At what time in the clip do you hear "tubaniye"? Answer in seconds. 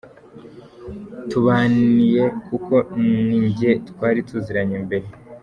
1.29-2.23